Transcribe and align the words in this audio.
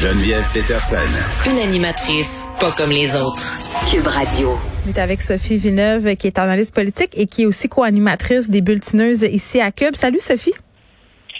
Geneviève 0.00 0.48
Peterson. 0.54 1.50
Une 1.50 1.58
animatrice 1.58 2.46
pas 2.60 2.70
comme 2.70 2.90
les 2.90 3.16
autres. 3.16 3.58
Cube 3.90 4.06
Radio. 4.06 4.50
On 4.86 4.90
est 4.90 4.98
avec 5.00 5.20
Sophie 5.20 5.56
Villeneuve, 5.56 6.14
qui 6.14 6.28
est 6.28 6.38
analyste 6.38 6.72
politique 6.72 7.10
et 7.16 7.26
qui 7.26 7.42
est 7.42 7.46
aussi 7.46 7.68
co-animatrice 7.68 8.48
des 8.48 8.60
Bulletineuses 8.60 9.24
ici 9.24 9.60
à 9.60 9.72
Cube. 9.72 9.96
Salut 9.96 10.20
Sophie. 10.20 10.52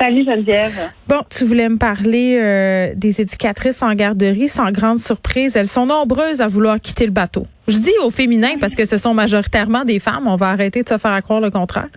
Salut 0.01 0.25
Geneviève. 0.25 0.91
Bon, 1.07 1.21
tu 1.31 1.45
voulais 1.45 1.69
me 1.69 1.79
parler 1.79 2.37
euh, 2.37 2.95
des 2.97 3.21
éducatrices 3.21 3.81
en 3.81 3.95
garderie. 3.95 4.49
Sans 4.49 4.73
grande 4.73 4.99
surprise, 4.99 5.55
elles 5.55 5.69
sont 5.69 5.87
nombreuses 5.87 6.41
à 6.41 6.49
vouloir 6.49 6.81
quitter 6.81 7.07
le 7.07 7.13
bateau. 7.13 7.45
Je 7.69 7.79
dis 7.79 7.95
au 8.03 8.11
féminin 8.11 8.59
parce 8.59 8.75
que 8.75 8.87
ce 8.87 8.99
sont 8.99 9.15
majoritairement 9.15 9.85
des 9.85 10.01
femmes. 10.01 10.27
On 10.27 10.35
va 10.35 10.49
arrêter 10.49 10.83
de 10.83 10.89
se 10.89 10.99
faire 10.99 11.23
croire 11.23 11.41
le 11.41 11.51
contraire. 11.51 11.91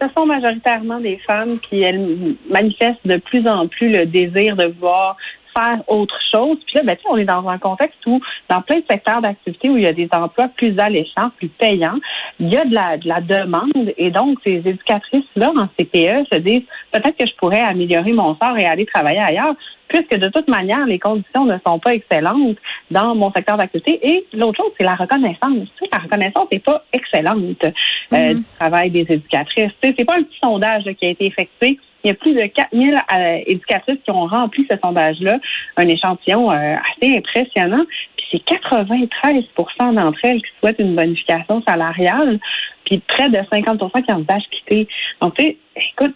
Ce 0.00 0.06
sont 0.16 0.24
majoritairement 0.24 1.00
des 1.00 1.18
femmes, 1.26 1.58
qui 1.58 1.82
elles 1.82 2.34
manifestent 2.50 3.06
de 3.06 3.18
plus 3.18 3.46
en 3.46 3.68
plus 3.68 3.92
le 3.92 4.06
désir 4.06 4.56
de 4.56 4.64
vouloir 4.64 5.18
faire 5.56 5.82
autre 5.88 6.18
chose. 6.32 6.58
Puis 6.66 6.76
là, 6.76 6.82
ben, 6.84 6.96
on 7.08 7.16
est 7.16 7.24
dans 7.24 7.46
un 7.48 7.58
contexte 7.58 7.98
où, 8.06 8.20
dans 8.48 8.60
plein 8.62 8.76
de 8.76 8.84
secteurs 8.90 9.20
d'activité 9.20 9.68
où 9.68 9.76
il 9.76 9.84
y 9.84 9.86
a 9.86 9.92
des 9.92 10.08
emplois 10.12 10.48
plus 10.48 10.78
alléchants, 10.78 11.30
plus 11.38 11.48
payants, 11.48 11.98
il 12.38 12.52
y 12.52 12.56
a 12.56 12.64
de 12.64 12.74
la, 12.74 12.96
de 12.96 13.08
la 13.08 13.20
demande. 13.20 13.92
Et 13.96 14.10
donc, 14.10 14.38
ces 14.44 14.62
éducatrices-là 14.64 15.52
en 15.56 15.68
CPE 15.78 16.26
se 16.32 16.38
disent 16.38 16.66
peut-être 16.92 17.16
que 17.16 17.26
je 17.26 17.34
pourrais 17.36 17.60
améliorer 17.60 18.12
mon 18.12 18.36
sort 18.36 18.56
et 18.58 18.64
aller 18.64 18.86
travailler 18.86 19.20
ailleurs 19.20 19.54
puisque 19.90 20.16
de 20.16 20.28
toute 20.28 20.48
manière, 20.48 20.86
les 20.86 20.98
conditions 20.98 21.44
ne 21.44 21.56
sont 21.66 21.78
pas 21.78 21.94
excellentes 21.94 22.56
dans 22.90 23.14
mon 23.14 23.32
secteur 23.32 23.56
d'activité. 23.56 23.98
Et 24.02 24.24
l'autre 24.32 24.62
chose, 24.62 24.72
c'est 24.78 24.86
la 24.86 24.94
reconnaissance. 24.94 25.68
La 25.92 25.98
reconnaissance 25.98 26.46
n'est 26.52 26.60
pas 26.60 26.84
excellente 26.92 27.64
euh, 27.64 27.70
Mhm. 28.12 28.38
du 28.38 28.44
travail 28.58 28.90
des 28.90 29.06
éducatrices. 29.08 29.72
C'est 29.82 30.04
pas 30.04 30.16
un 30.16 30.22
petit 30.22 30.38
sondage 30.42 30.84
là, 30.84 30.94
qui 30.94 31.06
a 31.06 31.10
été 31.10 31.26
effectué. 31.26 31.78
Il 32.04 32.08
y 32.08 32.10
a 32.10 32.14
plus 32.14 32.34
de 32.34 32.46
4000 32.46 32.94
euh, 32.94 33.38
éducatrices 33.46 33.98
qui 34.04 34.10
ont 34.10 34.26
rempli 34.26 34.66
ce 34.70 34.76
sondage-là, 34.82 35.38
un 35.76 35.88
échantillon 35.88 36.50
euh, 36.50 36.76
assez 36.76 37.16
impressionnant. 37.16 37.84
Puis 38.16 38.26
c'est 38.32 38.56
93% 38.56 39.94
d'entre 39.94 40.18
elles 40.22 40.40
qui 40.40 40.50
souhaitent 40.60 40.78
une 40.78 40.96
bonification 40.96 41.62
salariale, 41.66 42.38
puis 42.84 43.02
près 43.06 43.28
de 43.28 43.38
50% 43.38 44.02
qui 44.02 44.12
envisagent 44.12 44.48
quitter. 44.50 44.88
Donc, 45.20 45.34
tu 45.34 45.42
sais, 45.44 45.56
écoute, 45.76 46.14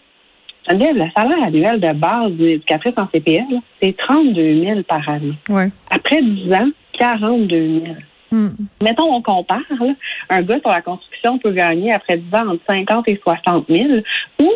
Geneviève, 0.67 0.95
le 0.95 1.05
salaire 1.15 1.43
annuel 1.43 1.79
de 1.79 1.93
base 1.93 2.31
d'une 2.31 2.47
éducatrice 2.47 2.97
en 2.97 3.07
CPL, 3.07 3.45
c'est 3.81 3.95
32 3.97 4.63
000 4.63 4.83
par 4.83 5.07
année. 5.07 5.35
Ouais. 5.49 5.69
Après 5.91 6.21
10 6.21 6.51
ans, 6.53 6.69
42 6.97 7.81
000. 7.85 7.95
Hmm. 8.31 8.49
Mettons, 8.81 9.13
on 9.13 9.21
compare, 9.21 9.61
là, 9.79 9.93
un 10.29 10.41
gars 10.41 10.59
sur 10.59 10.69
la 10.69 10.81
construction 10.81 11.37
peut 11.37 11.51
gagner 11.51 11.93
après 11.93 12.17
10 12.17 12.35
ans 12.35 12.47
entre 12.53 12.63
50 12.67 13.07
et 13.09 13.19
60 13.21 13.65
000. 13.69 13.83
Ou, 14.41 14.51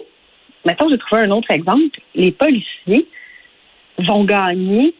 mettons, 0.65 0.89
j'ai 0.89 0.97
trouvé 0.97 1.21
un 1.23 1.31
autre 1.31 1.52
exemple, 1.52 1.99
les 2.15 2.31
policiers 2.31 3.07
vont 3.99 4.23
gagner 4.23 4.93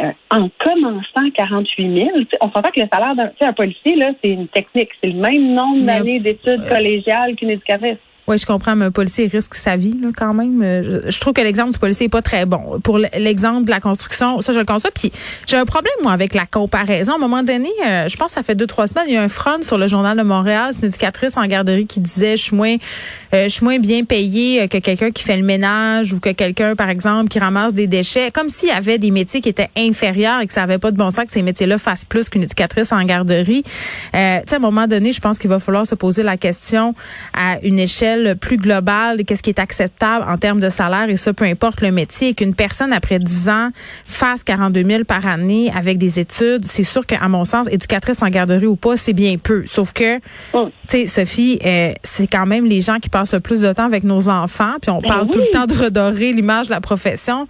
euh, 0.00 0.12
en 0.30 0.50
commençant 0.58 1.30
48 1.34 1.94
000. 1.94 2.10
Tu 2.10 2.24
sais, 2.24 2.38
on 2.42 2.50
s'entend 2.50 2.70
que 2.70 2.80
le 2.80 2.88
salaire 2.92 3.14
d'un 3.14 3.52
policier, 3.54 3.96
là, 3.96 4.12
c'est 4.22 4.30
une 4.30 4.48
technique. 4.48 4.90
C'est 5.02 5.10
le 5.10 5.20
même 5.20 5.54
nombre 5.54 5.86
d'années 5.86 6.20
d'études 6.20 6.68
collégiales 6.68 7.34
qu'une 7.36 7.50
éducatrice. 7.50 7.96
Oui, 8.28 8.38
je 8.38 8.46
comprends, 8.46 8.74
mais 8.74 8.86
un 8.86 8.90
policier 8.90 9.28
risque 9.28 9.54
sa 9.54 9.76
vie 9.76 9.96
là, 10.00 10.08
quand 10.16 10.34
même. 10.34 10.60
Euh, 10.62 11.10
Je, 11.10 11.20
trouve 11.20 11.32
que 11.32 11.40
l'exemple 11.40 11.72
du 11.72 11.78
policier 11.78 12.06
est 12.06 12.10
pas 12.10 12.22
très 12.22 12.44
bon. 12.44 12.80
Pour 12.82 12.98
l'exemple 12.98 13.66
de 13.66 13.70
la 13.70 13.78
construction, 13.78 14.40
ça, 14.40 14.52
je 14.52 14.58
le 14.58 14.64
conçois. 14.64 14.90
Puis 14.90 15.12
j'ai 15.46 15.56
un 15.56 15.64
problème, 15.64 15.94
moi, 16.02 16.10
avec 16.10 16.34
la 16.34 16.44
comparaison. 16.44 17.12
À 17.12 17.14
un 17.14 17.18
moment 17.18 17.44
donné, 17.44 17.70
euh, 17.86 18.08
je 18.08 18.16
pense 18.16 18.28
que 18.28 18.34
ça 18.34 18.42
fait 18.42 18.56
deux, 18.56 18.66
trois 18.66 18.88
semaines, 18.88 19.04
il 19.06 19.14
y 19.14 19.16
a 19.16 19.22
un 19.22 19.28
front 19.28 19.62
sur 19.62 19.78
le 19.78 19.86
Journal 19.86 20.18
de 20.18 20.24
Montréal. 20.24 20.70
C'est 20.72 20.82
une 20.82 20.88
éducatrice 20.88 21.36
en 21.36 21.46
garderie 21.46 21.86
qui 21.86 22.00
disait, 22.00 22.36
je 22.36 22.42
suis 22.42 22.56
moins, 22.56 22.76
euh, 23.32 23.44
je 23.44 23.48
suis 23.48 23.64
moins 23.64 23.78
bien 23.78 24.04
payée 24.04 24.66
que 24.66 24.78
quelqu'un 24.78 25.12
qui 25.12 25.22
fait 25.22 25.36
le 25.36 25.44
ménage 25.44 26.12
ou 26.12 26.18
que 26.18 26.30
quelqu'un, 26.30 26.74
par 26.74 26.90
exemple, 26.90 27.28
qui 27.28 27.38
ramasse 27.38 27.74
des 27.74 27.86
déchets. 27.86 28.32
Comme 28.32 28.50
s'il 28.50 28.70
y 28.70 28.72
avait 28.72 28.98
des 28.98 29.12
métiers 29.12 29.40
qui 29.40 29.48
étaient 29.48 29.70
inférieurs 29.76 30.40
et 30.40 30.48
que 30.48 30.52
ça 30.52 30.64
avait 30.64 30.78
pas 30.78 30.90
de 30.90 30.96
bon 30.96 31.10
sens 31.10 31.26
que 31.26 31.32
ces 31.32 31.42
métiers-là 31.42 31.78
fassent 31.78 32.04
plus 32.04 32.28
qu'une 32.28 32.42
éducatrice 32.42 32.90
en 32.90 33.04
garderie. 33.04 33.62
Euh, 34.14 34.38
tu 34.40 34.48
sais, 34.48 34.54
à 34.54 34.56
un 34.56 34.60
moment 34.60 34.88
donné, 34.88 35.12
je 35.12 35.20
pense 35.20 35.38
qu'il 35.38 35.50
va 35.50 35.60
falloir 35.60 35.86
se 35.86 35.94
poser 35.94 36.24
la 36.24 36.36
question 36.36 36.94
à 37.32 37.58
une 37.62 37.78
échelle 37.78 38.15
plus 38.34 38.56
globale, 38.56 39.22
qu'est-ce 39.24 39.42
qui 39.42 39.50
est 39.50 39.58
acceptable 39.58 40.24
en 40.28 40.36
termes 40.38 40.60
de 40.60 40.68
salaire 40.68 41.08
et 41.08 41.16
ça, 41.16 41.32
peu 41.32 41.44
importe 41.44 41.80
le 41.80 41.90
métier, 41.90 42.28
et 42.28 42.34
qu'une 42.34 42.54
personne 42.54 42.92
après 42.92 43.18
10 43.18 43.48
ans 43.48 43.70
fasse 44.06 44.42
42 44.44 44.84
000 44.84 45.04
par 45.04 45.26
année 45.26 45.70
avec 45.76 45.98
des 45.98 46.18
études, 46.18 46.64
c'est 46.64 46.82
sûr 46.84 47.04
qu'à 47.06 47.26
mon 47.28 47.44
sens, 47.44 47.66
éducatrice 47.70 48.22
en 48.22 48.28
garderie 48.28 48.66
ou 48.66 48.76
pas, 48.76 48.96
c'est 48.96 49.12
bien 49.12 49.36
peu. 49.42 49.64
Sauf 49.66 49.92
que, 49.92 50.16
Mm. 50.16 50.20
tu 50.52 50.62
sais, 50.88 51.06
Sophie, 51.06 51.58
euh, 51.64 51.92
c'est 52.02 52.26
quand 52.26 52.46
même 52.46 52.66
les 52.66 52.80
gens 52.80 52.98
qui 52.98 53.08
passent 53.08 53.34
le 53.34 53.40
plus 53.40 53.60
de 53.60 53.72
temps 53.72 53.84
avec 53.86 54.04
nos 54.04 54.28
enfants, 54.28 54.74
puis 54.80 54.90
on 54.90 55.00
Ben 55.00 55.08
parle 55.08 55.28
tout 55.28 55.38
le 55.38 55.50
temps 55.50 55.66
de 55.66 55.74
redorer 55.74 56.32
l'image 56.32 56.66
de 56.66 56.72
la 56.72 56.80
profession. 56.80 57.46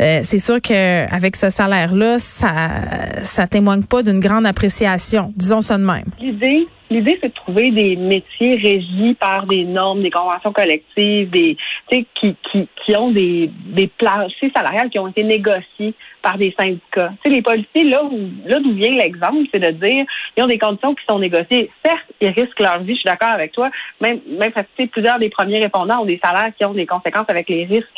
Euh, 0.00 0.20
c'est 0.22 0.38
sûr 0.38 0.60
que 0.60 1.12
avec 1.14 1.36
ce 1.36 1.50
salaire-là, 1.50 2.18
ça, 2.18 2.52
ça 3.22 3.46
témoigne 3.46 3.82
pas 3.84 4.02
d'une 4.02 4.20
grande 4.20 4.46
appréciation, 4.46 5.32
disons 5.36 5.60
ça 5.60 5.78
de 5.78 5.84
même. 5.84 6.04
L'idée, 6.20 6.66
l'idée, 6.90 7.18
c'est 7.20 7.28
de 7.28 7.34
trouver 7.34 7.70
des 7.70 7.96
métiers 7.96 8.56
régis 8.56 9.16
par 9.18 9.46
des 9.46 9.64
normes, 9.64 10.02
des 10.02 10.10
conventions 10.10 10.52
collectives, 10.52 11.30
des, 11.30 11.56
qui, 11.90 12.06
qui, 12.50 12.68
qui 12.84 12.96
ont 12.96 13.10
des, 13.10 13.50
des 13.66 13.90
salariales 14.54 14.90
qui 14.90 14.98
ont 14.98 15.08
été 15.08 15.24
négociés 15.24 15.94
par 16.22 16.38
des 16.38 16.54
syndicats. 16.58 17.12
Les 17.26 17.42
policiers, 17.42 17.84
là 17.84 18.04
où, 18.04 18.18
là 18.46 18.58
d'où 18.60 18.72
vient 18.72 18.92
l'exemple, 18.92 19.46
c'est 19.52 19.60
de 19.60 19.70
dire, 19.72 20.04
ils 20.36 20.42
ont 20.42 20.46
des 20.46 20.58
conditions 20.58 20.94
qui 20.94 21.04
sont 21.08 21.18
négociées. 21.18 21.70
Certes, 21.84 22.06
ils 22.20 22.28
risquent 22.28 22.60
leur 22.60 22.78
vie, 22.80 22.94
je 22.94 23.00
suis 23.00 23.08
d'accord 23.08 23.30
avec 23.30 23.52
toi. 23.52 23.70
Même, 24.00 24.20
même, 24.38 24.52
sais, 24.76 24.86
plusieurs 24.86 25.18
des 25.18 25.30
premiers 25.30 25.60
répondants 25.60 26.02
ont 26.02 26.06
des 26.06 26.20
salaires 26.22 26.52
qui 26.56 26.64
ont 26.64 26.74
des 26.74 26.86
conséquences 26.86 27.28
avec 27.28 27.48
les 27.48 27.64
risques. 27.64 27.88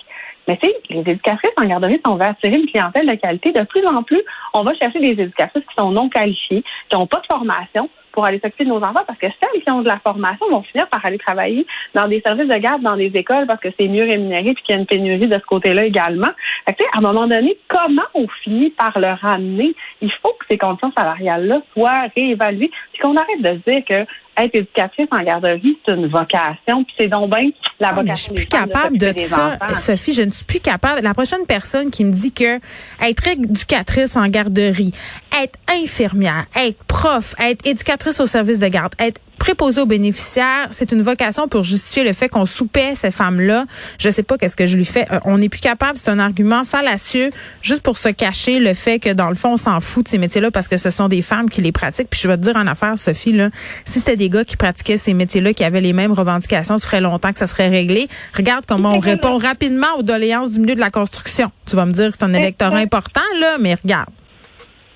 Mais 0.49 0.59
tu 0.59 0.71
les 0.91 1.01
éducatrices 1.01 1.51
en 1.61 1.67
garderie, 1.67 2.01
on 2.07 2.15
veut 2.15 2.23
attirer 2.23 2.55
une 2.55 2.67
clientèle 2.67 3.07
de 3.07 3.15
qualité, 3.15 3.51
de 3.51 3.65
plus 3.65 3.85
en 3.85 4.03
plus, 4.05 4.23
on 4.55 4.63
va 4.63 4.75
chercher 4.75 5.01
des 5.01 5.21
éducatrices 5.21 5.65
qui 5.65 5.75
sont 5.77 5.91
non 5.91 6.09
qualifiées, 6.09 6.63
qui 6.89 6.97
n'ont 6.97 7.09
pas 7.09 7.19
de 7.19 7.27
formation 7.27 7.91
pour 8.17 8.25
aller 8.25 8.41
s'occuper 8.41 8.65
de 8.65 8.71
nos 8.71 8.79
enfants, 8.79 9.05
parce 9.07 9.19
que 9.19 9.27
celles 9.27 9.63
qui 9.63 9.71
ont 9.71 9.83
de 9.83 9.89
la 9.89 9.99
formation 9.99 10.49
vont 10.51 10.63
finir 10.63 10.89
par 10.89 11.05
aller 11.05 11.19
travailler 11.19 11.67
dans 11.95 12.09
des 12.09 12.23
services 12.27 12.49
de 12.49 12.59
garde, 12.59 12.81
dans 12.81 12.97
des 12.97 13.13
écoles, 13.15 13.47
parce 13.47 13.61
que 13.61 13.69
c'est 13.79 13.89
mieux 13.89 14.05
rémunéré, 14.05 14.55
puis 14.55 14.63
qu'il 14.65 14.75
y 14.75 14.79
a 14.79 14.81
une 14.81 14.87
pénurie 14.87 15.27
de 15.27 15.39
ce 15.39 15.45
côté-là 15.45 15.85
également. 15.85 16.31
Fait 16.67 16.73
que, 16.73 16.83
à 16.95 16.99
un 16.99 17.03
moment 17.03 17.27
donné, 17.27 17.59
comment 17.69 18.07
on 18.15 18.27
finit 18.43 18.71
par 18.71 18.99
le 18.99 19.09
ramener? 19.09 19.75
Il 20.01 20.11
faut 20.23 20.33
que 20.41 20.47
ces 20.51 20.57
conditions 20.57 20.91
salariales-là 20.97 21.61
soient 21.75 22.07
réévaluées, 22.17 22.71
puis 22.95 23.03
qu'on 23.03 23.17
arrête 23.17 23.43
de 23.43 23.71
dire 23.71 23.85
que 23.85 24.07
être 24.39 24.55
éducatrice 24.55 25.07
en 25.13 25.23
garderie, 25.23 25.79
c'est 25.87 25.95
une 25.95 26.09
vocation, 26.09 26.85
puis 26.85 26.95
c'est 26.99 27.09
donc 27.09 27.31
bien 27.31 27.49
la 27.81 27.89
Ah, 27.89 27.93
vocation. 27.95 28.15
je 28.17 28.23
suis 28.23 28.33
plus 28.35 28.47
capable 28.47 28.99
de 28.99 29.13
ça, 29.19 29.59
enfants. 29.61 29.75
Sophie. 29.75 30.13
Je 30.13 30.23
ne 30.23 30.31
suis 30.31 30.45
plus 30.45 30.61
capable. 30.61 31.01
La 31.03 31.15
prochaine 31.15 31.45
personne 31.47 31.91
qui 31.91 32.05
me 32.05 32.13
dit 32.13 32.33
que 32.33 32.59
être 33.03 33.29
éducatrice 33.29 34.17
en 34.17 34.27
garderie, 34.29 34.93
être 35.43 35.59
infirmière, 35.83 36.47
être 36.57 36.83
prof, 36.85 37.35
être 37.41 37.67
éducatrice 37.67 38.21
au 38.21 38.27
service 38.27 38.59
de 38.61 38.69
garde, 38.69 38.95
être 38.99 39.21
préposée 39.39 39.81
aux 39.81 39.87
bénéficiaires, 39.87 40.69
c'est 40.71 40.93
une 40.93 41.03
vocation 41.03 41.49
pour 41.49 41.65
justifier 41.65 42.05
le 42.05 42.13
fait 42.13 42.29
qu'on 42.29 42.47
soupait 42.47 42.95
ces 42.95 43.11
femmes-là. 43.11 43.67
Je 43.99 44.11
sais 44.11 44.23
pas 44.23 44.39
qu'est-ce 44.39 44.57
que 44.57 44.67
je 44.67 44.77
lui 44.77 44.85
fais. 44.85 45.07
Euh, 45.13 45.21
on 45.25 45.39
n'est 45.39 45.49
plus 45.49 45.61
capable. 45.61 45.99
C'est 45.99 46.11
un 46.11 46.19
argument 46.19 46.65
fallacieux 46.65 47.31
juste 47.63 47.83
pour 47.83 47.99
se 47.99 48.09
cacher 48.09 48.59
le 48.59 48.75
fait 48.75 48.99
que 48.99 49.13
dans 49.13 49.29
le 49.29 49.35
fond, 49.35 49.53
on 49.53 49.57
s'en 49.57 49.81
fout 49.81 50.05
de 50.05 50.09
ces 50.09 50.19
métiers-là 50.19 50.51
parce 50.51 50.69
que 50.69 50.77
ce 50.77 50.91
sont 50.91 51.09
des 51.09 51.23
femmes 51.23 51.51
qui 51.51 51.61
les 51.61 51.73
pratiquent. 51.73 52.11
Puis 52.11 52.21
je 52.23 52.29
vais 52.29 52.37
te 52.37 52.43
dire 52.43 52.57
en 52.57 52.67
affaire, 52.67 52.99
Sophie, 52.99 53.33
là, 53.33 53.51
si 53.85 54.01
c'était 54.01 54.17
des 54.17 54.29
gars 54.29 54.45
qui 54.45 54.57
pratiquaient 54.57 54.97
ces 54.97 55.15
métiers-là, 55.15 55.53
qui 55.53 55.65
avaient 55.65 55.81
les 55.81 55.93
mêmes 55.93 56.13
revendications, 56.13 56.79
ça 56.79 56.87
ferait 56.87 57.01
longtemps 57.01 57.33
que 57.33 57.39
ça 57.39 57.47
serait 57.47 57.69
réglé. 57.69 58.09
Regarde 58.37 58.65
comment 58.67 58.95
on 58.95 58.99
répond 58.99 59.39
rapidement 59.39 59.95
aux 59.99 60.03
doléances 60.03 60.53
du 60.53 60.61
milieu 60.61 60.75
de 60.75 60.81
la 60.81 60.91
construction. 60.91 61.51
Tu 61.67 61.77
vas 61.77 61.87
me 61.87 61.93
dire 61.93 62.11
que 62.11 62.17
c'est 62.19 62.25
un 62.25 62.35
électorat 62.35 62.79
important, 62.79 63.21
là, 63.41 63.57
mais 63.59 63.75
regarde. 63.75 64.09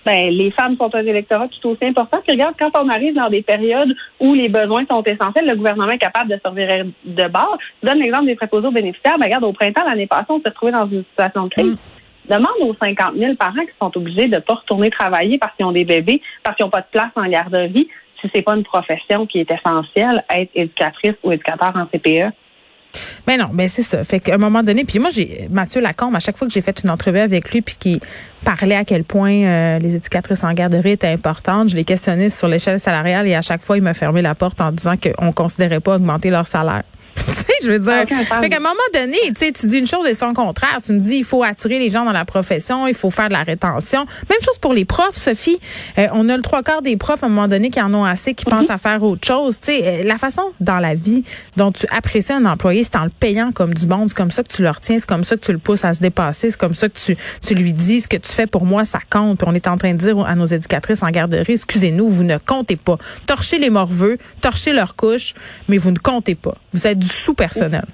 Ben, 0.05 0.31
les 0.31 0.51
femmes 0.51 0.77
sont 0.77 0.95
un 0.95 1.05
électorat 1.05 1.49
tout 1.49 1.71
aussi 1.71 1.85
important. 1.85 2.19
Puis 2.23 2.33
regarde, 2.33 2.55
quand 2.59 2.71
on 2.79 2.89
arrive 2.89 3.15
dans 3.15 3.29
des 3.29 3.43
périodes 3.43 3.95
où 4.19 4.35
les 4.35 4.49
besoins 4.49 4.85
sont 4.91 5.03
essentiels, 5.03 5.47
le 5.47 5.57
gouvernement 5.57 5.91
est 5.91 5.99
capable 5.99 6.31
de 6.31 6.41
servir 6.43 6.87
de 7.05 7.29
bord. 7.29 7.59
Je 7.83 7.89
donne 7.89 7.99
l'exemple 7.99 8.27
des 8.27 8.35
préposés 8.35 8.67
aux 8.67 8.73
bénéficiaires. 8.73 9.19
Ben, 9.19 9.27
regarde, 9.27 9.45
au 9.45 9.53
printemps, 9.53 9.85
l'année 9.87 10.07
passée, 10.07 10.27
on 10.31 10.41
s'est 10.41 10.49
retrouvé 10.49 10.73
dans 10.73 10.89
une 10.89 11.05
situation 11.11 11.45
de 11.45 11.51
crise. 11.51 11.77
Demande 12.29 12.53
aux 12.61 12.75
50 12.81 13.17
000 13.17 13.35
parents 13.35 13.65
qui 13.65 13.73
sont 13.81 13.97
obligés 13.97 14.29
de 14.29 14.37
ne 14.37 14.41
pas 14.41 14.55
retourner 14.55 14.91
travailler 14.91 15.39
parce 15.39 15.55
qu'ils 15.57 15.67
ont 15.67 15.73
des 15.73 15.85
bébés, 15.85 16.23
parce 16.45 16.57
qu'ils 16.57 16.65
n'ont 16.65 16.71
pas 16.71 16.83
de 16.83 16.87
place 16.93 17.11
en 17.17 17.27
garderie, 17.27 17.89
si 18.21 18.31
c'est 18.35 18.43
pas 18.43 18.55
une 18.55 18.63
profession 18.63 19.27
qui 19.27 19.41
est 19.41 19.51
essentielle, 19.51 20.25
être 20.31 20.51
éducatrice 20.55 21.15
ou 21.23 21.33
éducateur 21.33 21.73
en 21.75 21.87
CPE. 21.87 22.33
Mais 23.27 23.37
non, 23.37 23.51
mais 23.53 23.69
c'est 23.69 23.83
ça. 23.83 24.03
Fait 24.05 24.21
qu'à 24.21 24.35
un 24.35 24.39
moment 24.39 24.63
donné, 24.63 24.85
puis 24.85 24.99
moi, 24.99 25.11
j'ai 25.11 25.49
Mathieu 25.51 25.81
Lacombe, 25.81 26.15
à 26.17 26.21
chaque 26.21 26.37
fois 26.37 26.47
que 26.47 26.53
j'ai 26.53 26.61
fait 26.61 26.81
une 26.83 26.91
entrevue 26.91 27.19
avec 27.19 27.51
lui, 27.53 27.63
puis 27.63 27.77
qui 27.79 28.01
parlait 28.45 28.77
à 28.77 28.85
quel 28.85 29.05
point 29.05 29.33
euh, 29.33 29.79
les 29.79 29.95
éducatrices 29.95 30.45
en 30.45 30.53
garderie 30.53 30.93
étaient 30.93 31.09
importantes, 31.09 31.69
je 31.69 31.77
l'ai 31.77 31.85
questionné 31.85 32.31
sur 32.31 32.49
l'échelle 32.49 32.81
salariale 32.81 33.27
et 33.29 33.35
à 33.35 33.43
chaque 33.43 33.63
fois, 33.63 33.77
il 33.77 33.83
m'a 33.83 33.95
fermé 33.95 34.23
la 34.23 34.35
porte 34.35 34.61
en 34.61 34.73
disant 34.73 34.95
qu'on 34.97 35.33
considérait 35.33 35.81
pas 35.81 35.97
augmenter 35.97 36.31
leur 36.31 36.47
salaire. 36.47 36.83
tu 37.27 37.33
sais, 37.33 37.47
je 37.63 37.71
veux 37.71 37.79
dire. 37.79 38.07
Fait 38.09 38.49
qu'à 38.49 38.57
un 38.57 38.61
moment 38.61 38.75
donné, 38.95 39.19
tu 39.29 39.35
sais, 39.37 39.53
tu 39.53 39.67
dis 39.67 39.79
une 39.79 39.87
chose 39.87 40.07
et 40.09 40.15
son 40.15 40.33
contraire. 40.33 40.79
Tu 40.85 40.93
me 40.93 41.01
dis, 41.01 41.17
il 41.17 41.25
faut 41.25 41.43
attirer 41.43 41.79
les 41.79 41.91
gens 41.91 42.05
dans 42.05 42.13
la 42.13 42.25
profession, 42.25 42.87
il 42.87 42.95
faut 42.95 43.11
faire 43.11 43.29
de 43.29 43.33
la 43.33 43.43
rétention. 43.43 44.07
Même 44.29 44.39
chose 44.45 44.59
pour 44.59 44.73
les 44.73 44.85
profs, 44.85 45.17
Sophie. 45.17 45.61
Euh, 45.99 46.07
on 46.13 46.29
a 46.29 46.37
le 46.37 46.43
trois 46.43 46.63
quarts 46.63 46.83
des 46.83 46.97
profs 46.97 47.23
à 47.23 47.27
un 47.27 47.29
moment 47.29 47.49
donné 47.49 47.71
qui 47.71 47.81
en 47.81 47.93
ont 47.95 48.05
assez, 48.05 48.35
qui 48.35 48.45
pensent 48.45 48.71
à 48.71 48.79
faire 48.79 49.03
autre 49.03 49.27
chose. 49.27 49.59
Tu 49.61 49.73
sais, 49.73 49.83
euh, 49.85 50.03
la 50.05 50.19
façon 50.19 50.43
dans 50.61 50.79
la 50.79 50.95
vie 50.95 51.25
dont 51.57 51.73
tu 51.73 51.87
apprécies 51.91 52.33
un 52.33 52.45
employé, 52.45 52.83
c'est 52.85 52.97
en 52.97 53.05
le 53.05 53.11
payant 53.11 53.53
comme 53.53 53.75
du 53.75 53.87
bon. 53.87 54.07
C'est 54.09 54.17
comme 54.17 54.31
ça 54.31 54.43
que 54.43 54.53
tu 54.53 54.63
le 54.63 54.71
retiens, 54.71 54.99
c'est 54.99 55.09
comme 55.09 55.25
ça 55.25 55.37
que 55.37 55.45
tu 55.45 55.53
le 55.53 55.59
pousses 55.59 55.85
à 55.85 55.95
se 55.95 56.01
dépasser, 56.01 56.51
c'est 56.51 56.61
comme 56.61 56.75
ça 56.75 56.89
que 56.89 56.99
tu, 56.99 57.17
tu 57.43 57.55
lui 57.55 57.73
dis 57.73 58.01
ce 58.01 58.09
que 58.09 58.17
tu 58.17 58.31
fais 58.31 58.47
pour 58.47 58.65
moi, 58.65 58.85
ça 58.85 59.01
compte. 59.09 59.39
Puis 59.39 59.47
on 59.49 59.55
est 59.55 59.69
en 59.69 59.77
train 59.77 59.93
de 59.93 59.99
dire 59.99 60.19
à 60.27 60.35
nos 60.35 60.47
éducatrices 60.47 61.03
en 61.03 61.11
garderie, 61.11 61.53
excusez-nous, 61.53 62.09
vous 62.09 62.25
ne 62.25 62.39
comptez 62.39 62.77
pas. 62.77 62.97
Torchez 63.27 63.59
les 63.59 63.71
morveux, 63.71 64.19
torchez 64.41 64.73
leurs 64.73 64.97
couches, 64.97 65.35
mais 65.69 65.77
vous 65.77 65.91
ne 65.91 65.99
comptez 65.99 66.35
pas. 66.35 66.57
Vous 66.73 66.87
êtes 66.87 66.99
du 66.99 67.09
sous-personnel. 67.11 67.85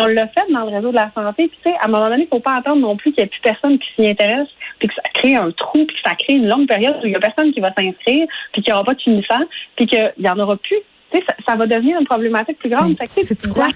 On 0.00 0.06
l'a 0.06 0.26
fait 0.28 0.50
dans 0.50 0.64
le 0.64 0.76
réseau 0.76 0.90
de 0.90 0.96
la 0.96 1.10
santé. 1.14 1.48
Puis, 1.48 1.58
tu 1.62 1.70
sais, 1.70 1.76
à 1.80 1.86
un 1.86 1.88
moment 1.88 2.08
donné, 2.08 2.22
il 2.22 2.24
ne 2.24 2.30
faut 2.30 2.40
pas 2.40 2.56
attendre 2.56 2.80
non 2.80 2.96
plus 2.96 3.12
qu'il 3.12 3.22
n'y 3.22 3.26
ait 3.26 3.30
plus 3.30 3.40
personne 3.42 3.78
qui 3.78 3.86
s'y 3.94 4.08
intéresse, 4.08 4.48
puis 4.78 4.88
que 4.88 4.94
ça 4.94 5.02
crée 5.14 5.36
un 5.36 5.50
trou, 5.50 5.84
puis 5.84 5.94
que 5.94 6.08
ça 6.08 6.14
crée 6.14 6.34
une 6.34 6.48
longue 6.48 6.66
période 6.66 6.96
où 7.02 7.06
il 7.06 7.10
n'y 7.10 7.16
a 7.16 7.20
personne 7.20 7.52
qui 7.52 7.60
va 7.60 7.72
s'inscrire, 7.76 8.26
puis 8.52 8.62
qu'il 8.62 8.72
n'y 8.72 8.74
aura 8.74 8.84
pas 8.84 8.94
de 8.94 9.00
finissant, 9.00 9.44
puis 9.76 9.86
qu'il 9.86 10.12
n'y 10.18 10.28
en 10.28 10.38
aura 10.38 10.56
plus. 10.56 10.78
Tu 11.12 11.18
sais, 11.18 11.24
ça, 11.28 11.34
ça, 11.46 11.56
va 11.56 11.66
devenir 11.66 12.00
une 12.00 12.06
problématique 12.06 12.58
plus 12.58 12.70
grande. 12.70 12.96
Fait 12.96 13.06
que, 13.06 13.34
tu 13.34 13.48
quoi? 13.50 13.68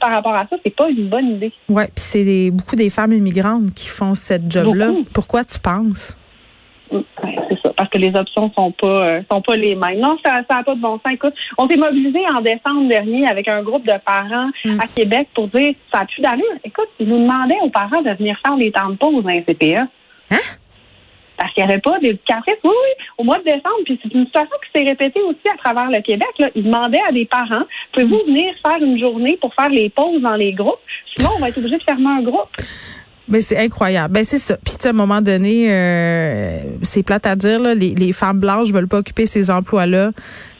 par 0.00 0.12
rapport 0.12 0.34
à 0.34 0.46
ça, 0.50 0.56
c'est 0.64 0.74
pas 0.74 0.88
une 0.88 1.08
bonne 1.08 1.36
idée. 1.36 1.52
Oui, 1.68 1.84
puis 1.84 1.92
c'est 1.94 2.50
beaucoup 2.50 2.74
des 2.74 2.90
femmes 2.90 3.12
immigrantes 3.12 3.72
qui 3.74 3.88
font 3.88 4.16
cette 4.16 4.50
job-là. 4.50 4.90
Pourquoi 5.14 5.44
tu 5.44 5.60
penses? 5.60 6.16
Parce 7.76 7.90
que 7.90 7.98
les 7.98 8.14
options 8.16 8.50
sont 8.56 8.72
pas 8.72 9.06
euh, 9.06 9.22
sont 9.30 9.42
pas 9.42 9.56
les 9.56 9.74
mêmes. 9.74 10.00
Non, 10.00 10.16
ça 10.24 10.42
n'a 10.42 10.62
pas 10.62 10.74
de 10.74 10.80
bon 10.80 11.00
sens. 11.04 11.12
Écoute, 11.12 11.34
on 11.58 11.68
s'est 11.68 11.76
mobilisé 11.76 12.20
en 12.34 12.40
décembre 12.40 12.88
dernier 12.88 13.28
avec 13.28 13.48
un 13.48 13.62
groupe 13.62 13.86
de 13.86 13.94
parents 14.04 14.50
Mm. 14.64 14.80
à 14.80 14.86
Québec 14.88 15.28
pour 15.34 15.48
dire 15.48 15.74
ça 15.92 16.00
a 16.00 16.06
plus 16.06 16.22
d'allure. 16.22 16.44
Écoute, 16.64 16.88
ils 16.98 17.08
nous 17.08 17.22
demandaient 17.22 17.58
aux 17.62 17.70
parents 17.70 18.02
de 18.02 18.10
venir 18.10 18.38
faire 18.44 18.56
des 18.56 18.72
temps 18.72 18.90
de 18.90 18.96
pause 18.96 19.22
dans 19.22 19.30
les 19.30 19.42
CPA. 19.44 19.86
Hein? 20.30 20.38
Parce 21.36 21.52
qu'il 21.52 21.64
n'y 21.64 21.70
avait 21.70 21.80
pas 21.80 21.98
d'éducatrice. 21.98 22.56
Oui, 22.64 22.70
oui, 22.70 23.04
au 23.18 23.24
mois 23.24 23.38
de 23.38 23.44
décembre. 23.44 23.84
Puis 23.84 24.00
c'est 24.02 24.12
une 24.14 24.24
situation 24.24 24.56
qui 24.64 24.80
s'est 24.80 24.88
répétée 24.88 25.20
aussi 25.22 25.48
à 25.52 25.56
travers 25.58 25.90
le 25.90 26.00
Québec. 26.00 26.28
Là. 26.38 26.48
Ils 26.54 26.64
demandaient 26.64 27.02
à 27.06 27.12
des 27.12 27.26
parents, 27.26 27.64
pouvez-vous 27.92 28.22
venir 28.26 28.54
faire 28.66 28.78
une 28.80 28.98
journée 28.98 29.36
pour 29.40 29.54
faire 29.54 29.68
les 29.68 29.90
pauses 29.90 30.22
dans 30.22 30.34
les 30.34 30.52
groupes? 30.52 30.80
Sinon, 31.14 31.30
on 31.36 31.40
va 31.40 31.50
être 31.50 31.58
obligé 31.58 31.76
de 31.76 31.82
fermer 31.82 32.08
un 32.08 32.22
groupe. 32.22 32.48
Ben 33.28 33.40
c'est 33.40 33.58
incroyable. 33.58 34.14
Ben 34.14 34.24
c'est 34.24 34.38
ça. 34.38 34.56
Puis 34.64 34.76
à 34.84 34.88
un 34.88 34.92
moment 34.92 35.20
donné, 35.20 35.66
euh, 35.70 36.60
c'est 36.82 37.02
plate 37.02 37.26
à 37.26 37.34
dire 37.34 37.60
là, 37.60 37.74
les, 37.74 37.94
les 37.94 38.12
femmes 38.12 38.38
blanches 38.38 38.70
veulent 38.70 38.88
pas 38.88 38.98
occuper 38.98 39.26
ces 39.26 39.50
emplois-là 39.50 40.12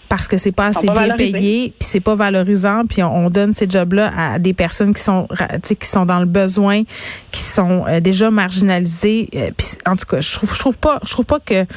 parce 0.08 0.28
que 0.28 0.38
c'est 0.38 0.52
pas 0.52 0.66
assez 0.66 0.86
bien 0.94 1.14
payé, 1.16 1.72
puis 1.78 1.88
c'est 1.88 2.00
pas 2.00 2.14
valorisant, 2.14 2.82
puis 2.88 3.02
on, 3.02 3.26
on 3.26 3.30
donne 3.30 3.52
ces 3.52 3.68
jobs-là 3.68 4.12
à 4.16 4.38
des 4.38 4.52
personnes 4.54 4.94
qui 4.94 5.02
sont 5.02 5.26
ra- 5.30 5.48
tu 5.54 5.60
sais, 5.68 5.76
qui 5.76 5.86
sont 5.88 6.06
dans 6.06 6.20
le 6.20 6.26
besoin, 6.26 6.82
qui 7.32 7.40
sont 7.42 7.84
euh, 7.88 8.00
déjà 8.00 8.30
marginalisées. 8.30 9.28
Euh, 9.34 9.50
puis 9.56 9.66
en 9.86 9.96
tout 9.96 10.06
cas, 10.06 10.20
je 10.20 10.32
trouve 10.34 10.54
je 10.54 10.58
trouve 10.58 10.78
pas 10.78 11.00
je 11.04 11.10
trouve 11.10 11.24
pas 11.24 11.40
que 11.40 11.64
tu 11.64 11.68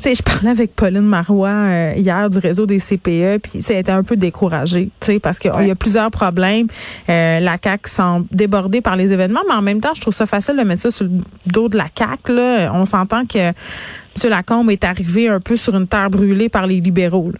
sais, 0.00 0.14
je 0.14 0.22
parlais 0.22 0.50
avec 0.50 0.74
Pauline 0.74 1.00
Marois 1.00 1.48
euh, 1.48 1.92
hier 1.96 2.28
du 2.28 2.38
réseau 2.38 2.66
des 2.66 2.78
CPE, 2.78 3.38
puis 3.42 3.60
elle 3.70 3.76
était 3.76 3.92
un 3.92 4.02
peu 4.02 4.16
découragée, 4.16 4.90
tu 5.00 5.06
sais, 5.06 5.18
parce 5.18 5.38
qu'il 5.38 5.50
y 5.66 5.70
a 5.70 5.74
plusieurs 5.74 6.10
problèmes. 6.10 6.66
Euh, 7.08 7.40
la 7.40 7.56
CAC 7.58 7.88
semble 7.88 8.26
débordée 8.30 8.80
par 8.80 8.96
les 8.96 9.12
événements, 9.12 9.40
mais 9.48 9.54
en 9.54 9.62
même 9.62 9.80
temps, 9.80 9.94
je 9.94 10.00
trouve 10.00 10.14
ça 10.14 10.26
facile 10.26 10.56
de 10.56 10.62
mettre 10.62 10.82
ça 10.82 10.90
sur 10.90 11.04
le 11.06 11.12
dos 11.46 11.68
de 11.68 11.76
la 11.76 11.88
CAC. 11.88 12.28
Là, 12.28 12.70
on 12.74 12.84
s'entend 12.84 13.24
que 13.24 13.38
M. 13.38 14.30
Lacombe 14.30 14.70
est 14.70 14.84
arrivé 14.84 15.28
un 15.28 15.40
peu 15.40 15.56
sur 15.56 15.76
une 15.76 15.86
terre 15.86 16.10
brûlée 16.10 16.48
par 16.48 16.66
les 16.66 16.80
libéraux. 16.80 17.30
là. 17.32 17.38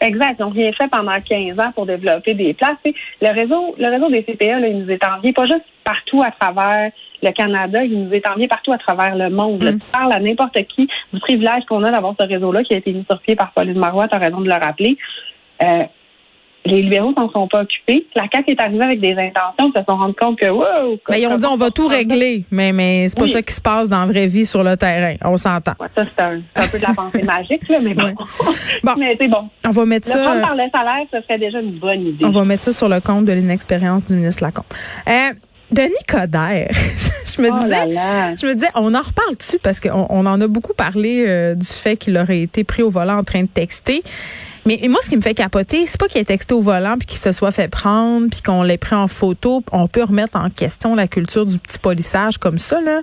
Exact. 0.00 0.36
Ils 0.38 0.44
ont 0.44 0.50
rien 0.50 0.72
fait 0.72 0.88
pendant 0.88 1.20
15 1.20 1.58
ans 1.60 1.72
pour 1.74 1.86
développer 1.86 2.34
des 2.34 2.54
places. 2.54 2.76
Le 2.84 3.32
réseau, 3.32 3.74
le 3.78 3.90
réseau 3.90 4.10
des 4.10 4.22
CPA, 4.22 4.60
là, 4.60 4.68
il 4.68 4.84
nous 4.84 4.90
est 4.90 5.04
envié 5.04 5.32
pas 5.32 5.46
juste 5.46 5.64
partout 5.84 6.22
à 6.22 6.30
travers 6.30 6.90
le 7.22 7.30
Canada, 7.30 7.82
il 7.84 8.04
nous 8.04 8.12
est 8.12 8.26
envié 8.28 8.48
partout 8.48 8.72
à 8.72 8.78
travers 8.78 9.16
le 9.16 9.30
monde. 9.30 9.62
Là, 9.62 9.72
Mm. 9.74 9.80
Tu 9.80 9.86
parles 9.92 10.12
à 10.12 10.20
n'importe 10.20 10.58
qui 10.68 10.88
du 11.12 11.20
privilège 11.20 11.64
qu'on 11.68 11.82
a 11.84 11.90
d'avoir 11.90 12.14
ce 12.18 12.26
réseau-là 12.26 12.62
qui 12.62 12.74
a 12.74 12.78
été 12.78 12.92
mis 12.92 13.04
sur 13.08 13.20
pied 13.20 13.36
par 13.36 13.52
Pauline 13.52 13.78
Marois, 13.78 14.08
tu 14.08 14.16
as 14.16 14.18
raison 14.18 14.40
de 14.40 14.48
le 14.48 14.54
rappeler. 14.54 14.96
Euh, 15.62 15.84
les 16.66 16.82
libéraux 16.82 17.12
s'en 17.16 17.30
sont 17.30 17.46
pas 17.48 17.62
occupés. 17.62 18.06
La 18.16 18.24
CAQ 18.32 18.52
est 18.52 18.60
arrivée 18.60 18.84
avec 18.84 19.00
des 19.00 19.12
intentions, 19.12 19.70
ils 19.74 19.78
se 19.78 19.84
sont 19.88 19.96
rendus 19.96 20.14
compte 20.18 20.38
que 20.38 20.46
wow, 20.48 20.98
Ben, 21.08 21.16
ils 21.16 21.26
ont 21.26 21.36
dit 21.36 21.46
on 21.46 21.56
va 21.56 21.70
tout 21.70 21.86
régler, 21.88 22.44
mais 22.50 22.72
mais 22.72 23.06
c'est 23.08 23.16
pas 23.18 23.24
Oui. 23.24 23.30
ça 23.32 23.42
qui 23.42 23.52
se 23.52 23.60
passe 23.60 23.88
dans 23.88 24.00
la 24.00 24.06
vraie 24.06 24.26
vie 24.26 24.46
sur 24.46 24.64
le 24.64 24.76
terrain. 24.76 25.14
On 25.24 25.36
s'entend. 25.36 25.72
Ouais, 25.80 25.88
ça, 25.96 26.04
c'est 26.16 26.22
un, 26.24 26.40
un 26.56 26.66
peu 26.68 26.78
de 26.78 26.82
la 26.84 26.94
pensée 26.94 27.22
magique, 27.24 27.68
là, 27.68 27.80
mais 27.82 27.94
bon. 27.94 28.04
Ouais. 28.04 28.14
Bon. 28.82 28.92
mais 28.98 29.16
c'est 29.20 29.28
bon. 29.28 29.48
On 29.66 29.70
va 29.70 29.84
mettre 29.84 30.08
Le 30.08 30.12
ça. 30.14 30.18
prendre 30.22 30.38
euh, 30.38 30.40
par 30.42 30.54
le 30.56 30.62
salaire, 30.74 31.06
ce 31.12 31.20
serait 31.22 31.38
déjà 31.38 31.60
une 31.60 31.78
bonne 31.78 32.00
idée. 32.06 32.24
On 32.24 32.30
va 32.30 32.44
mettre 32.44 32.62
ça 32.64 32.72
sur 32.72 32.88
le 32.88 33.00
compte 33.00 33.24
de 33.26 33.32
l'inexpérience 33.32 34.04
du 34.06 34.14
ministre 34.14 34.42
Lacombe. 34.42 34.64
Euh, 35.08 35.12
Denis 35.70 35.92
Coderre, 36.06 36.68
je 37.36 37.42
me 37.42 37.50
Oh 37.50 37.54
disais, 37.56 37.86
là 37.86 38.30
là. 38.30 38.34
je 38.40 38.46
me 38.46 38.54
disais, 38.54 38.68
on 38.74 38.94
en 38.94 39.00
reparle 39.02 39.36
dessus 39.36 39.58
parce 39.62 39.80
qu'on 39.80 40.06
on 40.08 40.24
en 40.26 40.40
a 40.40 40.46
beaucoup 40.46 40.74
parlé 40.74 41.24
euh, 41.26 41.54
du 41.54 41.66
fait 41.66 41.96
qu'il 41.96 42.16
aurait 42.16 42.40
été 42.42 42.64
pris 42.64 42.82
au 42.82 42.90
volant 42.90 43.18
en 43.18 43.22
train 43.24 43.42
de 43.42 43.48
texter. 43.48 44.02
Mais 44.66 44.80
moi, 44.88 44.98
ce 45.04 45.10
qui 45.10 45.16
me 45.16 45.20
fait 45.22 45.34
capoter, 45.34 45.84
c'est 45.86 46.00
pas 46.00 46.08
qu'il 46.08 46.20
ait 46.20 46.24
texté 46.24 46.54
au 46.54 46.60
volant 46.62 46.96
puis 46.98 47.06
qu'il 47.06 47.18
se 47.18 47.32
soit 47.32 47.52
fait 47.52 47.68
prendre 47.68 48.28
puis 48.30 48.40
qu'on 48.40 48.62
l'ait 48.62 48.78
pris 48.78 48.94
en 48.96 49.08
photo. 49.08 49.62
On 49.72 49.88
peut 49.88 50.02
remettre 50.04 50.36
en 50.38 50.48
question 50.48 50.94
la 50.94 51.06
culture 51.06 51.44
du 51.44 51.58
petit 51.58 51.78
polissage 51.78 52.38
comme 52.38 52.56
ça 52.58 52.80
là. 52.80 53.02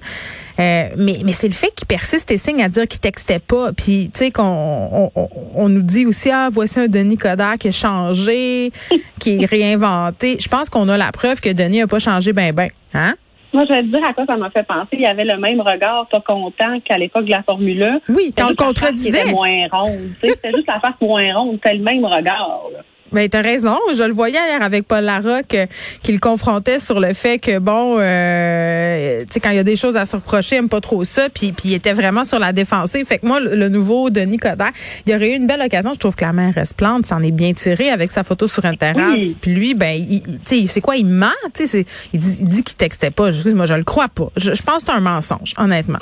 Euh, 0.60 0.90
mais 0.98 1.20
mais 1.24 1.34
c'est 1.34 1.48
le 1.48 1.54
fait 1.54 1.72
qu'il 1.76 1.88
persiste 1.88 2.30
et 2.32 2.38
signe 2.38 2.64
à 2.64 2.70
dire 2.70 2.88
qu'il 2.88 3.00
textait 3.00 3.40
pas. 3.40 3.74
Puis 3.74 4.10
tu 4.14 4.20
sais 4.20 4.32
qu'on 4.32 4.44
on, 4.44 5.12
on- 5.16 5.30
on 5.56 5.70
nous 5.70 5.82
dit 5.84 6.06
aussi 6.06 6.32
ah 6.32 6.50
voici 6.52 6.80
un 6.80 6.88
Denis 6.88 7.18
Coderre 7.18 7.56
qui 7.60 7.68
a 7.68 7.72
changé, 7.72 8.72
qui 9.20 9.42
est 9.42 9.46
réinventé. 9.46 10.38
Je 10.40 10.48
pense 10.48 10.70
qu'on 10.70 10.90
a 10.90 10.98
la 10.98 11.12
preuve 11.12 11.42
que 11.42 11.52
Denis 11.52 11.82
a 11.82 11.88
pas 11.88 12.00
changé 12.00 12.34
ben 12.34 12.54
ben. 12.54 12.70
Hein? 12.94 13.16
Moi, 13.54 13.64
je 13.70 13.74
vais 13.74 13.82
te 13.82 13.88
dire 13.88 14.08
à 14.08 14.14
quoi 14.14 14.26
ça 14.30 14.38
m'a 14.38 14.50
fait 14.50 14.64
penser. 14.64 14.88
Il 14.94 15.02
y 15.02 15.06
avait 15.06 15.26
le 15.26 15.38
même 15.38 15.60
regard, 15.62 16.08
pas 16.08 16.22
content 16.22 16.80
qu'à 16.86 16.98
l'époque 16.98 17.26
de 17.26 17.32
la 17.32 17.44
Formule 17.44 17.84
1. 17.84 18.00
Oui, 18.10 18.26
C'était 18.28 18.42
quand 18.42 18.48
on 18.48 18.50
le 18.52 18.56
contredisait. 18.56 19.22
était 19.22 19.32
moins 19.32 19.68
ronde. 19.72 20.00
C'était 20.22 20.52
juste 20.52 20.68
la 20.68 20.80
face 20.80 20.94
moins 21.02 21.34
ronde. 21.34 21.60
C'était 21.64 21.76
le 21.76 21.84
même 21.84 22.06
regard. 22.06 22.62
là. 22.74 22.80
Ben 23.12 23.28
t'as 23.28 23.42
raison, 23.42 23.78
je 23.94 24.04
le 24.04 24.14
voyais 24.14 24.38
hier 24.38 24.62
avec 24.62 24.88
Paul 24.88 25.04
Larocque 25.04 25.54
euh, 25.54 25.66
qui 26.02 26.14
le 26.14 26.20
confrontait 26.20 26.80
sur 26.80 27.00
le 27.02 27.14
fait 27.14 27.40
que 27.40 27.60
bon 27.60 27.98
euh, 28.00 29.22
tu 29.22 29.34
sais 29.34 29.40
quand 29.42 29.50
il 29.50 29.58
y 29.58 29.60
a 29.60 29.64
des 29.64 29.76
choses 29.76 29.98
à 29.98 30.06
se 30.06 30.16
reprocher, 30.16 30.56
il 30.56 30.60
aime 30.60 30.70
pas 30.70 30.80
trop 30.80 31.04
ça 31.04 31.30
puis 31.30 31.52
puis 31.52 31.70
il 31.70 31.74
était 31.74 31.92
vraiment 31.92 32.24
sur 32.24 32.40
la 32.40 32.54
défensive. 32.54 33.06
Fait 33.06 33.18
que 33.18 33.28
moi 33.28 33.42
le, 33.42 33.56
le 33.56 33.68
nouveau 33.68 34.10
Denis 34.10 34.38
Coderre, 34.38 34.72
il 35.06 35.14
aurait 35.14 35.34
eu 35.34 35.36
une 35.36 35.46
belle 35.46 35.62
occasion, 35.62 35.94
je 35.94 36.00
trouve 36.00 36.16
que 36.16 36.24
la 36.24 36.32
main 36.32 36.52
reste 36.52 36.76
plante, 36.76 37.06
s'en 37.06 37.22
est 37.22 37.32
bien 37.32 37.54
tiré 37.54 37.90
avec 37.90 38.12
sa 38.12 38.24
photo 38.24 38.48
sur 38.48 38.64
une 38.64 38.78
terrasse. 38.78 39.12
Oui. 39.14 39.38
Puis 39.42 39.54
lui 39.54 39.74
ben 39.74 40.06
tu 40.46 40.62
sais 40.62 40.68
c'est 40.68 40.82
quoi 40.82 40.96
il 40.96 41.06
ment, 41.06 41.28
tu 41.54 41.68
sais 41.68 41.86
il 42.14 42.20
dit 42.20 42.38
il 42.40 42.48
dit 42.48 42.64
qu'il 42.64 42.78
textait 42.78 43.12
pas. 43.12 43.32
Je, 43.32 43.50
moi 43.50 43.66
je 43.66 43.74
le 43.74 43.84
crois 43.84 44.08
pas. 44.08 44.30
Je, 44.38 44.54
je 44.54 44.64
pense 44.64 44.84
que 44.84 44.92
c'est 44.92 44.98
un 44.98 45.02
mensonge 45.02 45.54
honnêtement. 45.58 46.00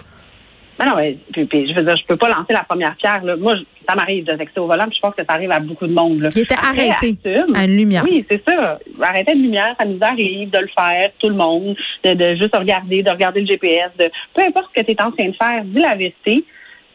Mais 0.80 0.86
non, 0.86 0.96
mais, 0.96 1.18
puis, 1.34 1.46
puis, 1.46 1.68
je 1.70 1.76
veux 1.76 1.84
dire, 1.86 1.98
je 1.98 2.06
peux 2.06 2.16
pas 2.16 2.30
lancer 2.30 2.54
la 2.54 2.64
première 2.64 2.96
pierre. 2.96 3.24
Là. 3.24 3.36
Moi, 3.36 3.56
je- 3.56 3.64
ça 3.88 3.96
m'arrive 3.96 4.24
de 4.24 4.34
texter 4.34 4.60
au 4.60 4.68
volant, 4.68 4.86
puis 4.86 4.96
je 4.96 5.02
pense 5.02 5.14
que 5.16 5.24
ça 5.28 5.34
arrive 5.36 5.52
à 5.52 5.60
beaucoup 5.60 5.88
de 5.88 5.94
monde. 5.94 6.22
Là. 6.22 6.30
Il 6.36 6.42
était 6.44 6.54
Après, 6.54 6.90
arrêté 6.90 7.18
assume. 7.26 7.56
à 7.56 7.66
une 7.66 7.76
lumière. 7.76 8.04
Oui, 8.04 8.26
c'est 8.30 8.42
ça. 8.48 8.80
Arrêter 9.02 9.34
de 9.36 9.40
lumière, 9.42 9.76
ça 9.78 9.86
nous 9.86 9.98
arrive 10.02 10.50
de 10.50 10.60
le 10.60 10.70
faire, 10.78 11.10
tout 11.20 11.30
le 11.30 11.36
monde, 11.36 11.76
de, 12.06 12.14
de 12.14 12.36
juste 12.36 12.56
regarder, 12.56 13.04
de 13.04 13.10
regarder 13.12 13.42
le 13.42 13.48
GPS, 13.48 13.92
de 14.00 14.10
peu 14.34 14.44
importe 14.44 14.68
ce 14.76 14.82
que 14.82 14.86
tu 14.86 14.92
es 14.94 15.02
en 15.04 15.12
train 15.12 15.28
de 15.30 15.36
faire, 15.42 15.64
dis 15.66 15.82
la 15.82 15.96
vérité. 15.96 16.46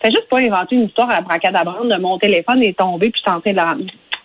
Fais 0.02 0.10
juste 0.10 0.28
pas 0.28 0.38
inventer 0.38 0.76
une 0.76 0.84
histoire 0.84 1.08
à 1.10 1.14
la 1.16 1.20
bracadabrande 1.22 1.88
de 1.90 1.96
mon 1.98 2.18
téléphone 2.18 2.62
est 2.62 2.76
tombé 2.78 3.08
puis 3.10 3.20
je 3.24 3.30
suis 3.30 3.36
en 3.36 3.40
train 3.40 3.52
de 3.52 3.56
la... 3.56 3.74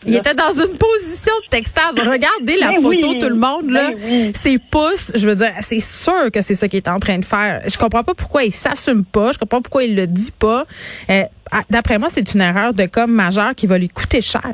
Il 0.07 0.15
était 0.15 0.33
dans 0.33 0.53
une 0.53 0.77
position 0.77 1.33
de 1.43 1.49
textage. 1.49 1.91
Regardez 1.97 2.57
la 2.57 2.69
Ben 2.71 2.81
photo, 2.81 3.07
oui. 3.09 3.19
tout 3.19 3.27
le 3.29 3.35
monde, 3.35 3.69
là. 3.69 3.89
Ben 3.91 3.97
oui. 4.01 4.31
Ses 4.33 4.57
pouces, 4.57 5.11
je 5.15 5.27
veux 5.27 5.35
dire, 5.35 5.51
c'est 5.59 5.79
sûr 5.79 6.31
que 6.33 6.41
c'est 6.41 6.55
ça 6.55 6.67
qu'il 6.69 6.77
est 6.77 6.87
en 6.87 6.99
train 6.99 7.17
de 7.19 7.25
faire. 7.25 7.61
Je 7.67 7.77
comprends 7.77 8.03
pas 8.03 8.13
pourquoi 8.13 8.43
il 8.45 8.51
s'assume 8.53 9.03
pas. 9.03 9.33
Je 9.33 9.37
comprends 9.37 9.57
pas 9.57 9.63
pourquoi 9.63 9.83
il 9.83 9.95
le 9.95 10.07
dit 10.07 10.31
pas. 10.31 10.63
Euh, 11.09 11.23
D'après 11.69 11.97
moi, 11.99 12.07
c'est 12.09 12.33
une 12.33 12.41
erreur 12.41 12.73
de 12.73 12.85
com 12.85 13.11
majeure 13.11 13.55
qui 13.55 13.67
va 13.67 13.77
lui 13.77 13.89
coûter 13.89 14.21
cher. 14.21 14.53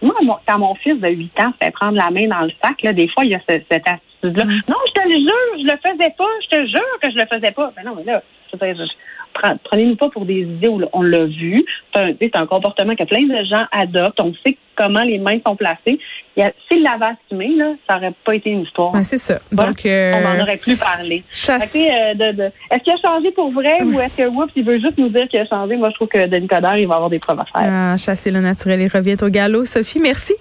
Moi, 0.00 0.14
quand 0.46 0.58
mon 0.58 0.74
fils 0.76 1.00
de 1.00 1.08
8 1.08 1.30
ans 1.40 1.52
se 1.60 1.64
fait 1.66 1.70
prendre 1.72 1.96
la 1.96 2.10
main 2.10 2.28
dans 2.28 2.40
le 2.46 2.52
sac, 2.62 2.82
là, 2.82 2.92
des 2.92 3.08
fois, 3.08 3.24
il 3.24 3.30
y 3.30 3.34
a 3.34 3.40
ce- 3.48 3.60
cette 3.70 3.86
attitude-là. 3.86 4.44
Mm. 4.44 4.60
Non, 4.68 4.76
je 4.88 4.92
te 4.92 5.08
le 5.08 5.14
jure, 5.14 5.58
je 5.58 5.64
le 5.64 5.78
faisais 5.86 6.14
pas, 6.16 6.28
je 6.42 6.56
te 6.56 6.66
jure 6.66 6.98
que 7.02 7.10
je 7.10 7.16
le 7.16 7.26
faisais 7.26 7.52
pas. 7.52 7.72
Ben 7.76 7.82
non, 7.84 7.94
mais 7.96 8.04
là, 8.12 8.22
je 8.52 8.56
je- 8.58 8.92
prenez-nous 9.64 9.96
pas 9.96 10.08
pour 10.10 10.24
des 10.24 10.40
idées 10.42 10.68
où 10.68 10.80
on 10.92 11.02
l'a 11.02 11.24
vu. 11.26 11.64
C'est 11.94 12.00
un, 12.02 12.12
c'est 12.20 12.36
un 12.36 12.46
comportement 12.46 12.94
que 12.94 13.04
plein 13.04 13.22
de 13.22 13.44
gens 13.44 13.64
adoptent. 13.72 14.20
On 14.20 14.32
sait 14.46 14.56
comment 14.76 15.02
les 15.02 15.18
mains 15.18 15.38
sont 15.46 15.56
placées. 15.56 15.98
A- 16.38 16.52
S'il 16.70 16.82
l'avait 16.84 17.14
assumé, 17.26 17.48
là, 17.56 17.72
ça 17.88 17.96
aurait 17.96 18.12
pas 18.24 18.34
été 18.34 18.50
une 18.50 18.62
histoire. 18.62 18.92
Ben, 18.92 19.02
c'est 19.02 19.18
ça. 19.18 19.40
Donc, 19.50 19.84
euh, 19.86 20.12
On 20.14 20.20
n'en 20.20 20.40
aurait 20.42 20.56
plus 20.56 20.76
parlé. 20.76 21.24
chasse- 21.32 21.72
que, 21.72 21.78
euh, 21.78 22.14
de- 22.14 22.36
de- 22.36 22.42
Est-ce 22.70 22.82
qu'il 22.84 22.92
a 22.92 22.96
changé 23.04 23.30
pour 23.32 23.50
vrai 23.50 23.82
ou 23.82 23.98
est-ce 23.98 24.16
que 24.16 24.28
oups, 24.28 24.52
il 24.54 24.64
veut 24.64 24.78
juste 24.78 24.96
nous 24.98 25.08
dire 25.08 25.26
qu'il 25.28 25.40
a 25.40 25.46
changé? 25.46 25.76
Moi, 25.76 25.88
je 25.90 25.94
trouve 25.94 26.08
que 26.08 26.26
Denis 26.26 26.46
Coderre, 26.46 26.76
il 26.78 26.86
va 26.86 26.94
avoir 26.94 27.10
des 27.10 27.18
preuves 27.18 27.40
à 27.40 27.44
faire. 27.44 27.68
ah, 27.72 27.96
chasser 27.96 28.30
le 28.30 28.40
naturel 28.40 28.80
et 28.80 28.86
revient 28.86 29.16
au 29.22 29.28
galop. 29.28 29.64
Sophie, 29.64 29.98
merci. 29.98 30.34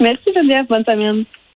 Merci 0.00 0.24
Geneviève, 0.34 0.66
bonne 0.66 0.84
semaine. 0.84 1.24